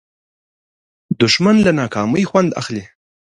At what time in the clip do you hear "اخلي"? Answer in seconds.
2.61-2.83